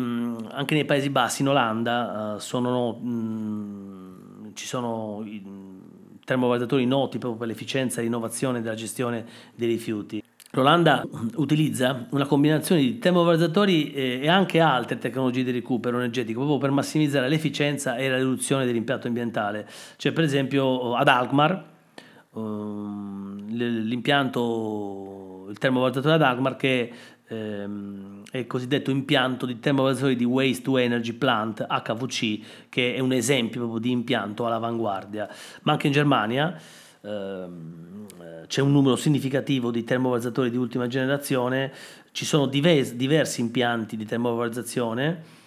anche 0.50 0.74
nei, 0.74 0.84
Paesi 0.84 1.10
Bassi, 1.10 1.42
in 1.42 1.48
Olanda, 1.48 2.34
uh, 2.34 2.38
sono, 2.38 2.94
mh, 2.94 4.54
ci 4.54 4.66
sono 4.66 5.22
i 5.24 5.42
termovalorizzatori 6.24 6.86
noti 6.86 7.18
proprio 7.18 7.38
per 7.38 7.48
l'efficienza 7.48 8.00
e 8.00 8.04
l'innovazione 8.04 8.62
della 8.62 8.74
gestione 8.74 9.26
dei 9.54 9.68
rifiuti. 9.68 10.22
L'Olanda 10.52 11.04
utilizza 11.34 12.06
una 12.10 12.26
combinazione 12.26 12.80
di 12.80 12.98
termovalorizzatori 12.98 13.92
e 13.92 14.28
anche 14.28 14.60
altre 14.60 14.98
tecnologie 14.98 15.42
di 15.42 15.50
recupero 15.50 15.96
energetico 15.96 16.38
proprio 16.38 16.58
per 16.58 16.70
massimizzare 16.70 17.28
l'efficienza 17.28 17.96
e 17.96 18.08
la 18.08 18.16
riduzione 18.16 18.64
dell'impatto 18.64 19.08
ambientale. 19.08 19.68
C'è 19.96 20.12
per 20.12 20.22
esempio 20.22 20.94
ad 20.94 21.08
Alkmaar, 21.08 21.73
Ehm, 22.36 23.46
l'impianto, 23.86 25.46
il 25.48 25.58
termovalorizatore 25.58 26.14
ad 26.14 26.22
Agmar 26.22 26.56
che 26.56 26.92
ehm, 27.28 28.22
è 28.30 28.38
il 28.38 28.46
cosiddetto 28.46 28.90
impianto 28.90 29.46
di 29.46 29.60
termovalorizzatori 29.60 30.16
di 30.16 30.24
Waste 30.24 30.62
to 30.62 30.78
Energy 30.78 31.12
Plant 31.12 31.64
HVC 31.64 32.68
che 32.68 32.94
è 32.94 32.98
un 32.98 33.12
esempio 33.12 33.60
proprio 33.60 33.80
di 33.80 33.90
impianto 33.90 34.46
all'avanguardia. 34.46 35.28
Ma 35.62 35.72
anche 35.72 35.86
in 35.86 35.92
Germania 35.92 36.58
ehm, 37.00 38.06
c'è 38.46 38.60
un 38.60 38.72
numero 38.72 38.96
significativo 38.96 39.70
di 39.70 39.84
termovalorizzatori 39.84 40.50
di 40.50 40.56
ultima 40.56 40.86
generazione. 40.86 41.72
Ci 42.12 42.24
sono 42.24 42.46
diversi, 42.46 43.40
impianti 43.40 43.96
di 43.96 44.04
termovalorizzazione 44.04 45.42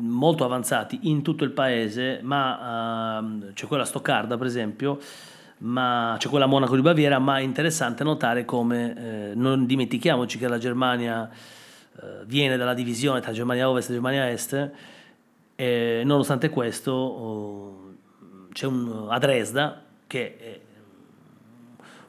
molto 0.00 0.44
avanzati 0.44 1.00
in 1.02 1.22
tutto 1.22 1.44
il 1.44 1.52
paese 1.52 2.18
ma 2.22 3.22
c'è 3.52 3.66
quella 3.66 3.84
a 3.84 3.86
Stoccarda 3.86 4.36
per 4.36 4.46
esempio 4.48 4.98
ma 5.58 6.16
c'è 6.18 6.28
quella 6.28 6.44
a 6.44 6.48
Monaco 6.48 6.74
di 6.74 6.82
Baviera, 6.82 7.18
ma 7.18 7.38
è 7.38 7.42
interessante 7.42 8.04
notare 8.04 8.44
come 8.44 9.30
eh, 9.30 9.34
non 9.34 9.66
dimentichiamoci 9.66 10.38
che 10.38 10.48
la 10.48 10.58
Germania 10.58 11.28
eh, 11.28 12.24
viene 12.26 12.56
dalla 12.56 12.74
divisione 12.74 13.20
tra 13.20 13.32
Germania 13.32 13.68
Ovest 13.68 13.90
e 13.90 13.92
Germania 13.92 14.30
Est 14.30 14.70
e 15.56 16.02
nonostante 16.04 16.50
questo 16.50 16.92
oh, 16.92 17.94
c'è 18.52 18.66
un, 18.66 19.06
a 19.08 19.18
Dresda, 19.18 19.82
che 20.06 20.36
è 20.36 20.60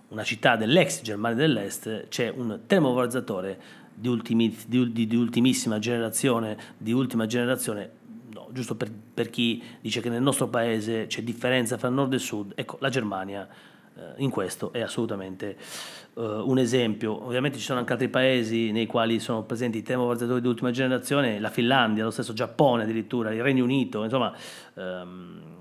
una 0.09 0.23
città 0.23 0.55
dell'ex 0.55 1.01
Germania 1.01 1.37
dell'Est, 1.37 2.07
c'è 2.09 2.29
un 2.29 2.61
termovalorizzatore 2.67 3.59
di, 3.93 4.07
ultimi, 4.07 4.55
di, 4.67 4.91
di, 5.07 5.15
ultimissima 5.15 5.79
generazione, 5.79 6.57
di 6.77 6.91
ultima 6.91 7.25
generazione, 7.25 7.89
giusto 8.51 8.75
per, 8.75 8.91
per, 9.13 9.29
chi 9.29 9.61
dice 9.81 10.01
che 10.01 10.09
nel 10.09 10.21
nostro 10.21 10.47
paese 10.47 11.07
c'è 11.07 11.21
differenza 11.21 11.77
fra 11.77 11.89
nord 11.89 12.13
e 12.13 12.19
sud, 12.19 12.53
ecco, 12.55 12.77
la 12.79 12.89
Germania 12.89 13.47
eh, 13.95 14.01
in 14.17 14.29
questo 14.29 14.71
è 14.71 14.81
assolutamente 14.81 15.57
eh, 16.15 16.21
un 16.21 16.57
esempio. 16.57 17.25
Ovviamente 17.25 17.57
ci 17.57 17.63
sono 17.63 17.79
anche 17.79 17.93
altri 17.93 18.09
paesi 18.09 18.71
nei 18.71 18.85
quali 18.85 19.19
sono 19.19 19.43
presenti 19.43 19.79
i 19.79 19.83
termovalorizzatori 19.83 20.41
di 20.41 20.47
ultima 20.47 20.71
generazione, 20.71 21.39
la 21.39 21.49
Finlandia, 21.49 22.03
lo 22.03 22.11
stesso 22.11 22.33
Giappone 22.33 22.83
addirittura, 22.83 23.33
il 23.33 23.41
Regno 23.41 23.63
Unito, 23.63 24.03
insomma... 24.03 24.33
Ehm, 24.75 25.57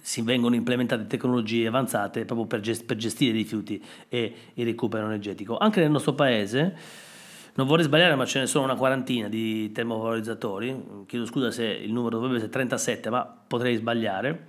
si 0.00 0.22
vengono 0.22 0.54
implementate 0.54 1.06
tecnologie 1.06 1.66
avanzate 1.66 2.24
proprio 2.24 2.46
per, 2.46 2.60
gest- 2.60 2.84
per 2.84 2.96
gestire 2.96 3.30
i 3.30 3.42
rifiuti 3.42 3.82
e 4.08 4.34
il 4.54 4.64
recupero 4.64 5.06
energetico. 5.06 5.58
Anche 5.58 5.80
nel 5.80 5.90
nostro 5.90 6.14
paese, 6.14 6.76
non 7.58 7.66
vorrei 7.66 7.84
sbagliare, 7.84 8.14
ma 8.14 8.24
ce 8.24 8.38
ne 8.38 8.46
sono 8.46 8.64
una 8.64 8.76
quarantina 8.76 9.28
di 9.28 9.72
termovalorizzatori. 9.72 11.04
Chiedo 11.06 11.26
scusa 11.26 11.50
se 11.50 11.64
il 11.64 11.92
numero 11.92 12.14
dovrebbe 12.14 12.36
essere 12.36 12.52
37, 12.52 13.10
ma 13.10 13.24
potrei 13.24 13.74
sbagliare. 13.74 14.46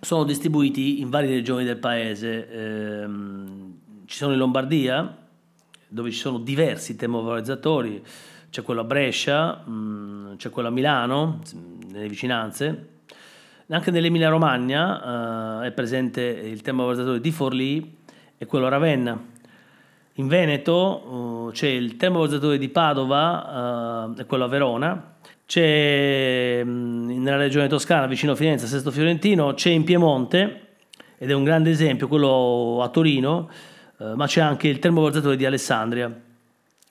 Sono 0.00 0.24
distribuiti 0.24 1.00
in 1.00 1.10
varie 1.10 1.30
regioni 1.30 1.64
del 1.64 1.76
paese. 1.76 2.50
Ehm, 2.50 3.74
ci 4.06 4.16
sono 4.16 4.32
in 4.32 4.38
Lombardia, 4.38 5.16
dove 5.86 6.10
ci 6.10 6.18
sono 6.18 6.38
diversi 6.38 6.96
termovalorizzatori. 6.96 8.02
C'è 8.50 8.62
quello 8.62 8.80
a 8.80 8.84
Brescia, 8.84 9.58
mh, 9.58 10.38
c'è 10.38 10.50
quello 10.50 10.68
a 10.68 10.72
Milano, 10.72 11.38
nelle 11.92 12.08
vicinanze. 12.08 12.88
Anche 13.68 13.92
nell'Emilia 13.92 14.28
Romagna 14.28 15.62
eh, 15.62 15.68
è 15.68 15.70
presente 15.70 16.20
il 16.20 16.62
termovalorizzatore 16.62 17.20
di 17.20 17.30
Forlì 17.30 17.96
e 18.36 18.44
quello 18.46 18.66
a 18.66 18.70
Ravenna 18.70 19.36
in 20.18 20.26
Veneto 20.26 21.46
uh, 21.46 21.52
c'è 21.52 21.68
il 21.68 21.96
termovalorizzatore 21.96 22.58
di 22.58 22.68
Padova 22.68 24.06
uh, 24.14 24.20
e 24.20 24.26
quello 24.26 24.44
a 24.44 24.48
Verona, 24.48 25.14
c'è 25.46 26.60
um, 26.64 27.06
nella 27.22 27.36
regione 27.36 27.68
toscana 27.68 28.06
vicino 28.06 28.32
a 28.32 28.34
Firenze, 28.34 28.66
Sesto 28.66 28.90
Fiorentino, 28.90 29.54
c'è 29.54 29.70
in 29.70 29.84
Piemonte 29.84 30.66
ed 31.18 31.30
è 31.30 31.34
un 31.34 31.44
grande 31.44 31.70
esempio 31.70 32.08
quello 32.08 32.80
a 32.82 32.88
Torino, 32.88 33.48
uh, 33.98 34.14
ma 34.14 34.26
c'è 34.26 34.40
anche 34.40 34.66
il 34.66 34.80
termovalorizzatore 34.80 35.36
di 35.36 35.46
Alessandria 35.46 36.12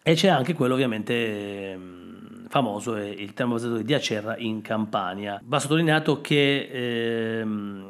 e 0.02 0.14
c'è 0.14 0.30
anche 0.30 0.54
quello 0.54 0.74
ovviamente 0.74 1.74
um, 1.76 2.48
famoso 2.48 2.96
è 2.96 3.06
il 3.06 3.34
termovalorizzatore 3.34 3.84
di 3.84 3.94
Acerra 3.94 4.38
in 4.38 4.62
Campania. 4.62 5.42
Va 5.44 5.60
sottolineato 5.60 6.22
che 6.22 6.70
ehm, 6.72 7.88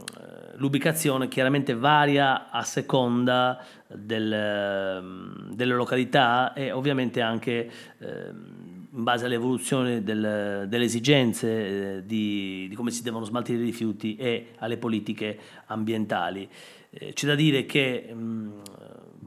l'ubicazione 0.57 1.27
chiaramente 1.27 1.75
varia 1.75 2.49
a 2.49 2.63
seconda 2.63 3.63
del, 3.87 5.49
delle 5.51 5.73
località 5.73 6.53
e 6.53 6.71
ovviamente 6.71 7.21
anche 7.21 7.71
eh, 7.97 8.29
in 8.29 9.03
base 9.03 9.25
all'evoluzione 9.25 10.03
del, 10.03 10.65
delle 10.67 10.83
esigenze 10.83 11.97
eh, 11.97 12.05
di, 12.05 12.67
di, 12.69 12.75
come 12.75 12.91
si 12.91 13.03
devono 13.03 13.25
smaltire 13.25 13.61
i 13.61 13.65
rifiuti 13.65 14.15
e 14.15 14.53
alle 14.57 14.77
politiche 14.77 15.37
ambientali. 15.67 16.49
Eh, 16.89 17.13
c'è 17.13 17.27
da 17.27 17.35
dire 17.35 17.65
che 17.65 18.11
mh, 18.13 18.61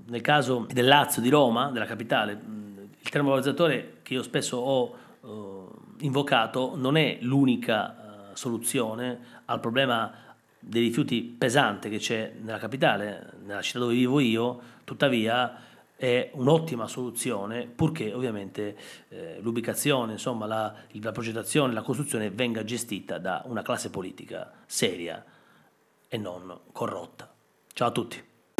nel 0.06 0.20
caso 0.20 0.66
del 0.70 0.86
Lazio, 0.86 1.22
di 1.22 1.28
Roma, 1.28 1.70
della 1.70 1.84
capitale, 1.86 2.34
mh, 2.34 2.88
il 3.00 3.08
termovalorizzatore 3.08 3.98
che 4.02 4.14
io 4.14 4.22
spesso 4.22 4.56
ho 4.56 4.94
eh, 5.22 6.04
invocato 6.04 6.74
non 6.76 6.96
è 6.96 7.18
l'unica 7.20 7.94
soluzione 8.32 9.18
al 9.46 9.60
problema 9.60 10.29
dei 10.60 10.82
rifiuti 10.82 11.22
pesante 11.22 11.88
che 11.88 11.98
c'è 11.98 12.34
nella 12.40 12.58
capitale, 12.58 13.32
nella 13.44 13.62
città 13.62 13.78
dove 13.80 13.94
vivo 13.94 14.20
io, 14.20 14.60
tuttavia 14.84 15.68
è 15.96 16.30
un'ottima 16.34 16.86
soluzione 16.86 17.66
purché 17.66 18.14
ovviamente 18.14 18.76
eh, 19.08 19.38
l'ubicazione, 19.40 20.12
insomma 20.12 20.46
la, 20.46 20.74
la 20.92 21.12
progettazione, 21.12 21.72
la 21.72 21.82
costruzione 21.82 22.30
venga 22.30 22.64
gestita 22.64 23.18
da 23.18 23.42
una 23.46 23.62
classe 23.62 23.90
politica 23.90 24.50
seria 24.64 25.22
e 26.08 26.16
non 26.16 26.58
corrotta. 26.72 27.30
Ciao 27.72 27.88
a 27.88 27.92
tutti. 27.92 28.29